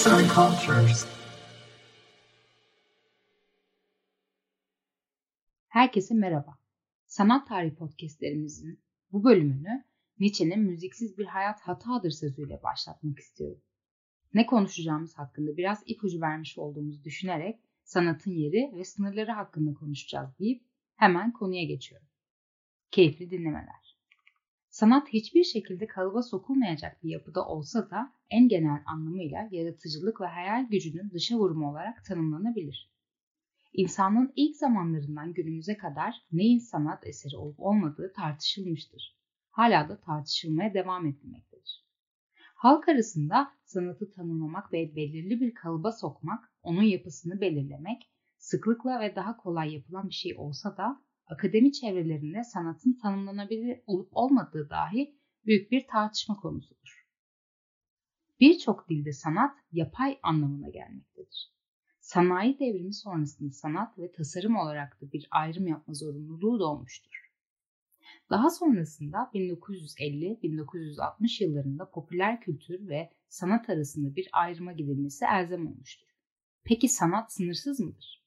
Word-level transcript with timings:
Arts 0.00 0.12
and 0.12 0.30
Cultures. 0.30 1.06
Herkese 5.68 6.14
merhaba. 6.14 6.58
Sanat 7.06 7.48
Tarihi 7.48 7.74
Podcastlerimizin 7.74 8.80
bu 9.12 9.24
bölümünü 9.24 9.84
Nietzsche'nin 10.18 10.60
müziksiz 10.60 11.18
bir 11.18 11.24
hayat 11.26 11.60
hatadır 11.60 12.10
sözüyle 12.10 12.62
başlatmak 12.62 13.18
istiyorum. 13.18 13.62
Ne 14.34 14.46
konuşacağımız 14.46 15.18
hakkında 15.18 15.56
biraz 15.56 15.82
ipucu 15.86 16.20
vermiş 16.20 16.58
olduğumuzu 16.58 17.04
düşünerek 17.04 17.60
sanatın 17.84 18.32
yeri 18.32 18.72
ve 18.76 18.84
sınırları 18.84 19.32
hakkında 19.32 19.74
konuşacağız 19.74 20.38
deyip 20.38 20.64
hemen 20.96 21.32
konuya 21.32 21.64
geçiyorum. 21.64 22.08
Keyifli 22.90 23.30
dinlemeler. 23.30 23.89
Sanat 24.80 25.08
hiçbir 25.08 25.44
şekilde 25.44 25.86
kalıba 25.86 26.22
sokulmayacak 26.22 27.02
bir 27.02 27.10
yapıda 27.10 27.46
olsa 27.46 27.90
da 27.90 28.12
en 28.30 28.48
genel 28.48 28.82
anlamıyla 28.86 29.48
yaratıcılık 29.50 30.20
ve 30.20 30.26
hayal 30.26 30.68
gücünün 30.68 31.10
dışa 31.10 31.36
vurumu 31.36 31.70
olarak 31.70 32.04
tanımlanabilir. 32.04 32.90
İnsanlığın 33.72 34.32
ilk 34.36 34.56
zamanlarından 34.56 35.32
günümüze 35.32 35.76
kadar 35.76 36.14
neyin 36.32 36.58
sanat 36.58 37.06
eseri 37.06 37.36
olup 37.36 37.60
olmadığı 37.60 38.12
tartışılmıştır. 38.12 39.18
Hala 39.50 39.88
da 39.88 40.00
tartışılmaya 40.00 40.74
devam 40.74 41.06
edilmektedir. 41.06 41.84
Halk 42.54 42.88
arasında 42.88 43.52
sanatı 43.64 44.10
tanımlamak 44.10 44.72
ve 44.72 44.96
belirli 44.96 45.40
bir 45.40 45.54
kalıba 45.54 45.92
sokmak, 45.92 46.52
onun 46.62 46.82
yapısını 46.82 47.40
belirlemek, 47.40 48.10
sıklıkla 48.38 49.00
ve 49.00 49.16
daha 49.16 49.36
kolay 49.36 49.74
yapılan 49.74 50.08
bir 50.08 50.14
şey 50.14 50.34
olsa 50.36 50.76
da 50.76 51.02
akademi 51.30 51.72
çevrelerinde 51.72 52.44
sanatın 52.44 52.92
tanımlanabilir 52.92 53.80
olup 53.86 54.08
olmadığı 54.12 54.70
dahi 54.70 55.16
büyük 55.46 55.70
bir 55.70 55.86
tartışma 55.86 56.36
konusudur. 56.36 57.06
Birçok 58.40 58.88
dilde 58.88 59.12
sanat 59.12 59.56
yapay 59.72 60.18
anlamına 60.22 60.68
gelmektedir. 60.68 61.52
Sanayi 62.00 62.58
devrimi 62.58 62.94
sonrasında 62.94 63.52
sanat 63.52 63.98
ve 63.98 64.12
tasarım 64.12 64.56
olarak 64.56 65.02
da 65.02 65.12
bir 65.12 65.28
ayrım 65.30 65.66
yapma 65.66 65.94
zorunluluğu 65.94 66.60
doğmuştur. 66.60 67.30
Daha 68.30 68.50
sonrasında 68.50 69.30
1950-1960 69.34 71.44
yıllarında 71.44 71.90
popüler 71.90 72.40
kültür 72.40 72.88
ve 72.88 73.10
sanat 73.28 73.70
arasında 73.70 74.16
bir 74.16 74.28
ayrıma 74.32 74.72
gidilmesi 74.72 75.24
elzem 75.24 75.66
olmuştur. 75.66 76.08
Peki 76.64 76.88
sanat 76.88 77.32
sınırsız 77.32 77.80
mıdır? 77.80 78.24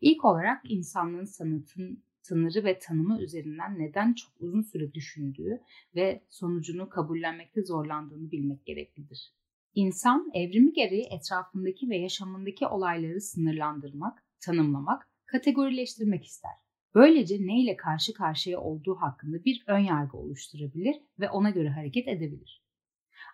İlk 0.00 0.24
olarak 0.24 0.70
insanlığın 0.70 1.24
sanatın 1.24 2.04
sınırı 2.28 2.64
ve 2.64 2.78
tanımı 2.78 3.22
üzerinden 3.22 3.78
neden 3.78 4.12
çok 4.12 4.32
uzun 4.40 4.62
süre 4.62 4.94
düşündüğü 4.94 5.60
ve 5.94 6.22
sonucunu 6.28 6.88
kabullenmekte 6.88 7.62
zorlandığını 7.62 8.30
bilmek 8.30 8.66
gereklidir. 8.66 9.32
İnsan 9.74 10.30
evrimi 10.34 10.72
gereği 10.72 11.06
etrafındaki 11.10 11.90
ve 11.90 11.96
yaşamındaki 11.96 12.66
olayları 12.66 13.20
sınırlandırmak, 13.20 14.22
tanımlamak, 14.40 15.08
kategorileştirmek 15.26 16.24
ister. 16.24 16.52
Böylece 16.94 17.46
ne 17.46 17.62
ile 17.62 17.76
karşı 17.76 18.12
karşıya 18.12 18.60
olduğu 18.60 18.94
hakkında 18.94 19.44
bir 19.44 19.64
ön 19.66 19.78
yargı 19.78 20.16
oluşturabilir 20.16 20.96
ve 21.20 21.30
ona 21.30 21.50
göre 21.50 21.68
hareket 21.68 22.08
edebilir. 22.08 22.62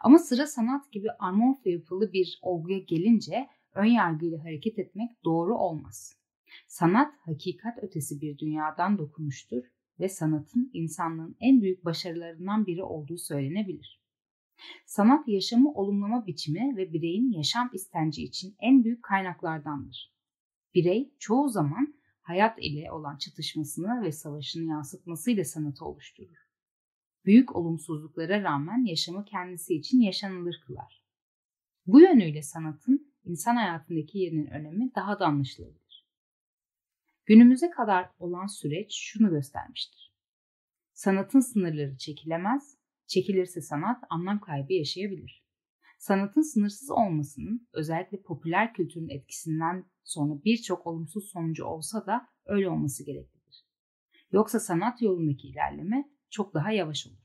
Ama 0.00 0.18
sıra 0.18 0.46
sanat 0.46 0.92
gibi 0.92 1.08
amorf 1.18 1.66
yapılı 1.66 2.12
bir 2.12 2.38
olguya 2.42 2.78
gelince 2.78 3.46
ön 3.74 3.84
yargıyla 3.84 4.44
hareket 4.44 4.78
etmek 4.78 5.24
doğru 5.24 5.58
olmaz. 5.58 6.23
Sanat 6.68 7.14
hakikat 7.18 7.78
ötesi 7.82 8.20
bir 8.20 8.38
dünyadan 8.38 8.98
dokunuştur 8.98 9.64
ve 10.00 10.08
sanatın 10.08 10.70
insanlığın 10.72 11.36
en 11.40 11.62
büyük 11.62 11.84
başarılarından 11.84 12.66
biri 12.66 12.82
olduğu 12.82 13.18
söylenebilir. 13.18 14.04
Sanat 14.86 15.28
yaşamı 15.28 15.72
olumlama 15.72 16.26
biçimi 16.26 16.76
ve 16.76 16.92
bireyin 16.92 17.32
yaşam 17.32 17.70
istenci 17.72 18.22
için 18.22 18.56
en 18.60 18.84
büyük 18.84 19.02
kaynaklardandır. 19.02 20.14
Birey 20.74 21.14
çoğu 21.18 21.48
zaman 21.48 21.94
hayat 22.22 22.58
ile 22.62 22.92
olan 22.92 23.18
çatışmasını 23.18 24.02
ve 24.02 24.12
savaşını 24.12 24.70
yansıtmasıyla 24.70 25.44
sanatı 25.44 25.84
oluşturur. 25.84 26.36
Büyük 27.24 27.56
olumsuzluklara 27.56 28.42
rağmen 28.42 28.84
yaşamı 28.84 29.24
kendisi 29.24 29.74
için 29.74 30.00
yaşanılır 30.00 30.62
kılar. 30.66 31.04
Bu 31.86 32.00
yönüyle 32.00 32.42
sanatın 32.42 33.14
insan 33.24 33.56
hayatındaki 33.56 34.18
yerinin 34.18 34.46
önemi 34.46 34.94
daha 34.94 35.20
da 35.20 35.26
anlaşılabilir. 35.26 35.83
Günümüze 37.26 37.70
kadar 37.70 38.10
olan 38.18 38.46
süreç 38.46 38.94
şunu 38.94 39.30
göstermiştir. 39.30 40.14
Sanatın 40.92 41.40
sınırları 41.40 41.96
çekilemez, 41.96 42.78
çekilirse 43.06 43.60
sanat 43.60 44.04
anlam 44.10 44.40
kaybı 44.40 44.72
yaşayabilir. 44.72 45.44
Sanatın 45.98 46.42
sınırsız 46.42 46.90
olmasının 46.90 47.68
özellikle 47.72 48.22
popüler 48.22 48.74
kültürün 48.74 49.08
etkisinden 49.08 49.84
sonra 50.02 50.44
birçok 50.44 50.86
olumsuz 50.86 51.30
sonucu 51.30 51.64
olsa 51.64 52.06
da 52.06 52.28
öyle 52.44 52.68
olması 52.68 53.04
gereklidir. 53.04 53.66
Yoksa 54.32 54.60
sanat 54.60 55.02
yolundaki 55.02 55.48
ilerleme 55.48 56.10
çok 56.30 56.54
daha 56.54 56.72
yavaş 56.72 57.06
olur. 57.06 57.24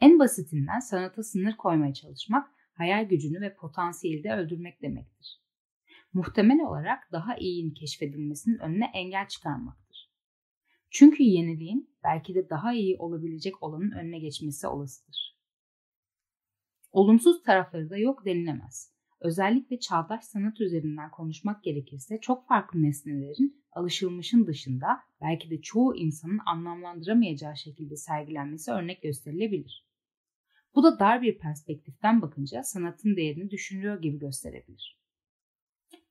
En 0.00 0.18
basitinden 0.18 0.80
sanata 0.80 1.22
sınır 1.22 1.56
koymaya 1.56 1.94
çalışmak 1.94 2.50
hayal 2.72 3.08
gücünü 3.08 3.40
ve 3.40 3.54
potansiyeli 3.54 4.24
de 4.24 4.32
öldürmek 4.32 4.82
demektir 4.82 5.41
muhtemel 6.12 6.60
olarak 6.60 7.12
daha 7.12 7.36
iyinin 7.36 7.74
keşfedilmesinin 7.74 8.58
önüne 8.58 8.90
engel 8.94 9.28
çıkarmaktır. 9.28 10.10
Çünkü 10.90 11.22
yeniliğin 11.22 11.96
belki 12.04 12.34
de 12.34 12.50
daha 12.50 12.72
iyi 12.72 12.96
olabilecek 12.98 13.62
olanın 13.62 13.90
önüne 13.90 14.18
geçmesi 14.18 14.66
olasıdır. 14.66 15.38
Olumsuz 16.92 17.42
tarafları 17.42 17.90
da 17.90 17.96
yok 17.96 18.24
denilemez. 18.24 18.92
Özellikle 19.20 19.78
çağdaş 19.78 20.24
sanat 20.24 20.60
üzerinden 20.60 21.10
konuşmak 21.10 21.64
gerekirse 21.64 22.20
çok 22.20 22.48
farklı 22.48 22.82
nesnelerin 22.82 23.64
alışılmışın 23.72 24.46
dışında 24.46 25.00
belki 25.20 25.50
de 25.50 25.60
çoğu 25.60 25.96
insanın 25.96 26.40
anlamlandıramayacağı 26.46 27.56
şekilde 27.56 27.96
sergilenmesi 27.96 28.70
örnek 28.70 29.02
gösterilebilir. 29.02 29.86
Bu 30.74 30.82
da 30.82 30.98
dar 30.98 31.22
bir 31.22 31.38
perspektiften 31.38 32.22
bakınca 32.22 32.62
sanatın 32.62 33.16
değerini 33.16 33.50
düşünülüyor 33.50 34.02
gibi 34.02 34.18
gösterebilir. 34.18 35.01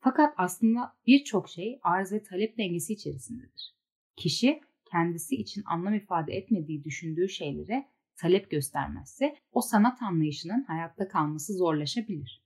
Fakat 0.04 0.34
aslında 0.38 0.94
birçok 1.08 1.50
şey 1.50 1.80
arz 1.84 2.12
ve 2.12 2.24
talep 2.24 2.58
dengesi 2.58 2.94
içerisindedir. 2.94 3.76
Kişi 4.16 4.62
kendisi 4.92 5.36
için 5.36 5.64
anlam 5.66 5.94
ifade 5.94 6.34
etmediği 6.34 6.84
düşündüğü 6.84 7.30
şeylere 7.30 7.88
talep 8.16 8.52
göstermezse 8.52 9.36
o 9.52 9.62
sanat 9.62 10.02
anlayışının 10.02 10.64
hayatta 10.64 11.08
kalması 11.08 11.54
zorlaşabilir. 11.54 12.44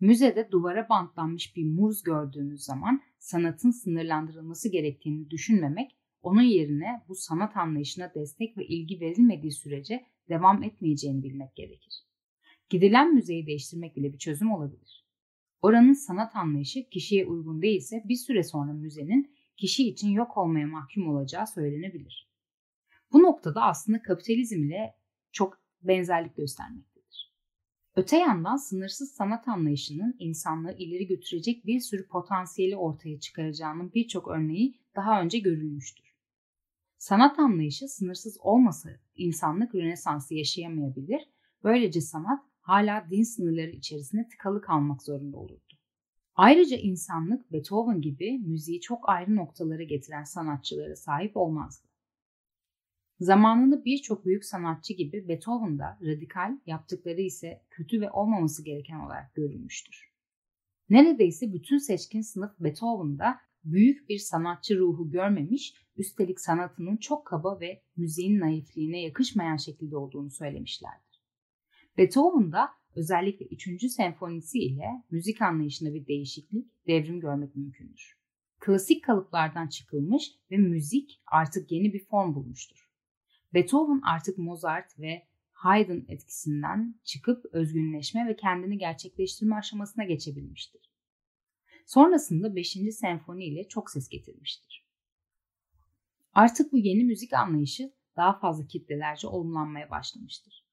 Müzede 0.00 0.48
duvara 0.50 0.88
bantlanmış 0.88 1.56
bir 1.56 1.64
muz 1.64 2.02
gördüğünüz 2.02 2.64
zaman 2.64 3.02
sanatın 3.18 3.70
sınırlandırılması 3.70 4.68
gerektiğini 4.68 5.30
düşünmemek, 5.30 5.96
onun 6.22 6.42
yerine 6.42 7.02
bu 7.08 7.14
sanat 7.14 7.56
anlayışına 7.56 8.14
destek 8.14 8.56
ve 8.58 8.66
ilgi 8.66 9.00
verilmediği 9.00 9.52
sürece 9.52 10.06
devam 10.28 10.62
etmeyeceğini 10.62 11.22
bilmek 11.22 11.56
gerekir. 11.56 12.04
Gidilen 12.68 13.14
müzeyi 13.14 13.46
değiştirmek 13.46 13.96
bile 13.96 14.12
bir 14.12 14.18
çözüm 14.18 14.52
olabilir. 14.52 15.01
Oranın 15.62 15.92
sanat 15.92 16.36
anlayışı 16.36 16.88
kişiye 16.90 17.26
uygun 17.26 17.62
değilse 17.62 18.02
bir 18.08 18.16
süre 18.16 18.42
sonra 18.42 18.72
müzenin 18.72 19.34
kişi 19.56 19.88
için 19.88 20.08
yok 20.08 20.36
olmaya 20.36 20.66
mahkum 20.66 21.08
olacağı 21.08 21.46
söylenebilir. 21.46 22.32
Bu 23.12 23.22
noktada 23.22 23.62
aslında 23.62 24.02
kapitalizm 24.02 24.64
ile 24.64 24.94
çok 25.32 25.58
benzerlik 25.82 26.36
göstermektedir. 26.36 27.32
Öte 27.96 28.16
yandan 28.16 28.56
sınırsız 28.56 29.12
sanat 29.12 29.48
anlayışının 29.48 30.16
insanlığı 30.18 30.72
ileri 30.78 31.06
götürecek 31.06 31.66
bir 31.66 31.80
sürü 31.80 32.08
potansiyeli 32.08 32.76
ortaya 32.76 33.20
çıkaracağının 33.20 33.92
birçok 33.94 34.28
örneği 34.28 34.80
daha 34.96 35.22
önce 35.22 35.38
görülmüştür. 35.38 36.12
Sanat 36.98 37.38
anlayışı 37.38 37.88
sınırsız 37.88 38.38
olmasa 38.40 38.90
insanlık 39.14 39.74
Rönesans'ı 39.74 40.34
yaşayamayabilir, 40.34 41.28
böylece 41.64 42.00
sanat 42.00 42.51
hala 42.62 43.06
din 43.10 43.22
sınırları 43.22 43.70
içerisinde 43.70 44.28
tıkalı 44.28 44.60
kalmak 44.60 45.02
zorunda 45.02 45.36
olurdu. 45.36 45.74
Ayrıca 46.34 46.76
insanlık 46.76 47.52
Beethoven 47.52 48.00
gibi 48.00 48.38
müziği 48.38 48.80
çok 48.80 49.08
ayrı 49.08 49.36
noktalara 49.36 49.82
getiren 49.82 50.24
sanatçılara 50.24 50.96
sahip 50.96 51.36
olmazdı. 51.36 51.88
Zamanında 53.20 53.84
birçok 53.84 54.26
büyük 54.26 54.44
sanatçı 54.44 54.92
gibi 54.92 55.28
Beethoven 55.28 55.78
da 55.78 55.98
radikal, 56.02 56.58
yaptıkları 56.66 57.20
ise 57.20 57.62
kötü 57.70 58.00
ve 58.00 58.10
olmaması 58.10 58.64
gereken 58.64 59.00
olarak 59.00 59.34
görülmüştür. 59.34 60.12
Neredeyse 60.90 61.52
bütün 61.52 61.78
seçkin 61.78 62.20
sınıf 62.20 62.60
Beethoven'da 62.60 63.40
büyük 63.64 64.08
bir 64.08 64.18
sanatçı 64.18 64.78
ruhu 64.78 65.10
görmemiş, 65.10 65.74
üstelik 65.96 66.40
sanatının 66.40 66.96
çok 66.96 67.26
kaba 67.26 67.60
ve 67.60 67.82
müziğin 67.96 68.40
naifliğine 68.40 69.02
yakışmayan 69.02 69.56
şekilde 69.56 69.96
olduğunu 69.96 70.30
söylemişlerdi. 70.30 71.11
Beethoven'da 71.98 72.70
özellikle 72.94 73.46
3. 73.46 73.92
senfonisi 73.92 74.58
ile 74.58 75.04
müzik 75.10 75.42
anlayışında 75.42 75.94
bir 75.94 76.06
değişiklik, 76.06 76.86
devrim 76.86 77.20
görmek 77.20 77.56
mümkündür. 77.56 78.18
Klasik 78.58 79.04
kalıplardan 79.04 79.68
çıkılmış 79.68 80.32
ve 80.50 80.56
müzik 80.56 81.22
artık 81.26 81.72
yeni 81.72 81.92
bir 81.92 82.04
form 82.04 82.34
bulmuştur. 82.34 82.88
Beethoven 83.54 84.00
artık 84.04 84.38
Mozart 84.38 84.98
ve 84.98 85.22
Haydn 85.52 86.04
etkisinden 86.08 86.94
çıkıp 87.04 87.44
özgünleşme 87.52 88.26
ve 88.26 88.36
kendini 88.36 88.78
gerçekleştirme 88.78 89.56
aşamasına 89.56 90.04
geçebilmiştir. 90.04 90.92
Sonrasında 91.86 92.56
5. 92.56 92.76
senfoni 92.92 93.44
ile 93.44 93.68
çok 93.68 93.90
ses 93.90 94.08
getirmiştir. 94.08 94.86
Artık 96.32 96.72
bu 96.72 96.78
yeni 96.78 97.04
müzik 97.04 97.32
anlayışı 97.32 97.92
daha 98.16 98.38
fazla 98.38 98.66
kitlelerce 98.66 99.26
olumlanmaya 99.26 99.90
başlamıştır. 99.90 100.71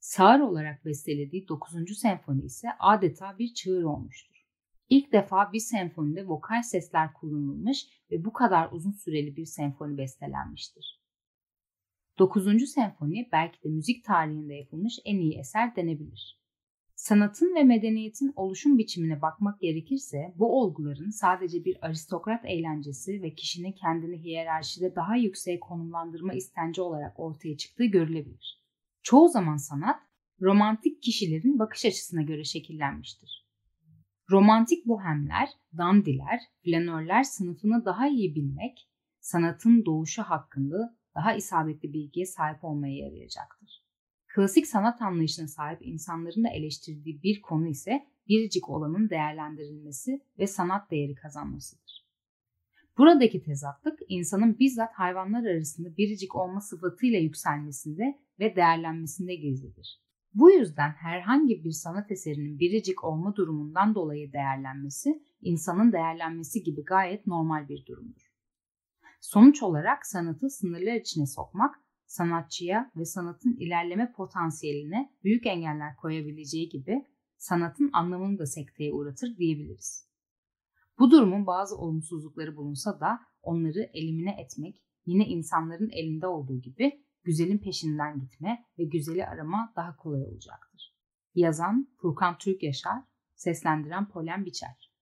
Sağır 0.00 0.40
olarak 0.40 0.84
bestelediği 0.84 1.48
9. 1.48 1.98
senfoni 1.98 2.44
ise 2.44 2.68
adeta 2.78 3.38
bir 3.38 3.54
çığır 3.54 3.82
olmuştur. 3.82 4.46
İlk 4.88 5.12
defa 5.12 5.52
bir 5.52 5.58
senfonide 5.58 6.26
vokal 6.26 6.62
sesler 6.62 7.12
kullanılmış 7.12 7.86
ve 8.10 8.24
bu 8.24 8.32
kadar 8.32 8.72
uzun 8.72 8.92
süreli 8.92 9.36
bir 9.36 9.44
senfoni 9.44 9.98
bestelenmiştir. 9.98 11.00
9. 12.18 12.70
senfoni 12.70 13.28
belki 13.32 13.62
de 13.64 13.68
müzik 13.68 14.04
tarihinde 14.04 14.54
yapılmış 14.54 14.98
en 15.04 15.18
iyi 15.18 15.38
eser 15.38 15.76
denebilir. 15.76 16.40
Sanatın 16.94 17.54
ve 17.54 17.64
medeniyetin 17.64 18.32
oluşum 18.36 18.78
biçimine 18.78 19.22
bakmak 19.22 19.60
gerekirse 19.60 20.34
bu 20.36 20.60
olguların 20.60 21.10
sadece 21.10 21.64
bir 21.64 21.86
aristokrat 21.86 22.44
eğlencesi 22.44 23.22
ve 23.22 23.34
kişinin 23.34 23.72
kendini 23.72 24.22
hiyerarşide 24.22 24.94
daha 24.94 25.16
yüksek 25.16 25.60
konumlandırma 25.60 26.34
istenci 26.34 26.80
olarak 26.80 27.20
ortaya 27.20 27.56
çıktığı 27.56 27.84
görülebilir. 27.84 28.59
Çoğu 29.02 29.28
zaman 29.28 29.56
sanat 29.56 30.00
romantik 30.40 31.02
kişilerin 31.02 31.58
bakış 31.58 31.84
açısına 31.84 32.22
göre 32.22 32.44
şekillenmiştir. 32.44 33.46
Romantik 34.30 34.86
bohemler, 34.86 35.48
dandiler, 35.76 36.40
flanörler 36.64 37.22
sınıfını 37.22 37.84
daha 37.84 38.08
iyi 38.08 38.34
bilmek, 38.34 38.88
sanatın 39.20 39.84
doğuşu 39.84 40.22
hakkında 40.22 40.96
daha 41.14 41.34
isabetli 41.34 41.92
bilgiye 41.92 42.26
sahip 42.26 42.64
olmaya 42.64 42.96
yarayacaktır. 42.96 43.84
Klasik 44.34 44.66
sanat 44.66 45.02
anlayışına 45.02 45.48
sahip 45.48 45.78
insanların 45.82 46.44
da 46.44 46.48
eleştirdiği 46.48 47.22
bir 47.22 47.42
konu 47.42 47.68
ise 47.68 48.06
biricik 48.28 48.68
olanın 48.68 49.10
değerlendirilmesi 49.10 50.20
ve 50.38 50.46
sanat 50.46 50.90
değeri 50.90 51.14
kazanmasıdır. 51.14 52.06
Buradaki 52.98 53.42
tezatlık 53.42 53.98
insanın 54.08 54.58
bizzat 54.58 54.92
hayvanlar 54.92 55.44
arasında 55.44 55.96
biricik 55.96 56.36
olma 56.36 56.60
sıfatıyla 56.60 57.18
yükselmesinde 57.18 58.18
ve 58.40 58.56
değerlenmesinde 58.56 59.34
gizlidir. 59.34 60.00
Bu 60.34 60.50
yüzden 60.50 60.90
herhangi 60.90 61.64
bir 61.64 61.70
sanat 61.70 62.10
eserinin 62.10 62.58
biricik 62.58 63.04
olma 63.04 63.36
durumundan 63.36 63.94
dolayı 63.94 64.32
değerlenmesi, 64.32 65.22
insanın 65.40 65.92
değerlenmesi 65.92 66.62
gibi 66.62 66.84
gayet 66.84 67.26
normal 67.26 67.68
bir 67.68 67.86
durumdur. 67.86 68.30
Sonuç 69.20 69.62
olarak 69.62 70.06
sanatı 70.06 70.50
sınırlar 70.50 70.94
içine 70.94 71.26
sokmak, 71.26 71.74
sanatçıya 72.06 72.90
ve 72.96 73.04
sanatın 73.04 73.56
ilerleme 73.56 74.12
potansiyeline 74.12 75.12
büyük 75.24 75.46
engeller 75.46 75.96
koyabileceği 75.96 76.68
gibi 76.68 77.06
sanatın 77.36 77.90
anlamını 77.92 78.38
da 78.38 78.46
sekteye 78.46 78.92
uğratır 78.92 79.36
diyebiliriz. 79.36 80.10
Bu 80.98 81.10
durumun 81.10 81.46
bazı 81.46 81.76
olumsuzlukları 81.76 82.56
bulunsa 82.56 83.00
da 83.00 83.20
onları 83.42 83.90
elimine 83.92 84.36
etmek 84.40 84.82
yine 85.06 85.26
insanların 85.26 85.90
elinde 85.92 86.26
olduğu 86.26 86.60
gibi 86.60 87.04
güzelin 87.24 87.58
peşinden 87.58 88.20
gitme 88.20 88.64
ve 88.78 88.84
güzeli 88.84 89.26
arama 89.26 89.72
daha 89.76 89.96
kolay 89.96 90.22
olacaktır. 90.22 90.94
Yazan 91.34 91.88
Furkan 91.96 92.38
Türk 92.38 92.62
Yaşar, 92.62 93.02
seslendiren 93.34 94.08
Polen 94.08 94.44
Biçer. 94.44 94.89